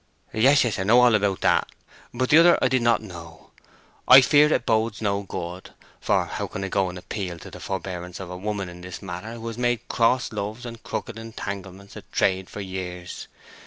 [0.33, 1.69] "Yes, yes—I know all about that;
[2.11, 3.51] but the other I did not know.
[4.07, 5.73] I fear it bodes no good.
[5.99, 9.03] For how can I go and appeal to the forbearance of a woman in this
[9.03, 13.27] matter who has made cross loves and crooked entanglements her trade for years?